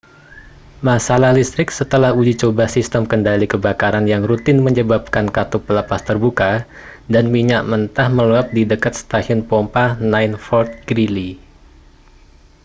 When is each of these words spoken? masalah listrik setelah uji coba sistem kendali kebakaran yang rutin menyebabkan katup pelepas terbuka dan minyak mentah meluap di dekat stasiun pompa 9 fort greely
masalah 0.87 1.29
listrik 1.39 1.69
setelah 1.79 2.09
uji 2.19 2.33
coba 2.41 2.65
sistem 2.75 3.03
kendali 3.11 3.45
kebakaran 3.53 4.05
yang 4.13 4.23
rutin 4.29 4.57
menyebabkan 4.67 5.25
katup 5.37 5.61
pelepas 5.69 6.01
terbuka 6.07 6.51
dan 7.13 7.25
minyak 7.35 7.61
mentah 7.71 8.09
meluap 8.17 8.45
di 8.57 8.63
dekat 8.71 8.93
stasiun 9.01 9.41
pompa 9.49 9.83
9 10.01 10.41
fort 10.47 10.69
greely 10.89 11.29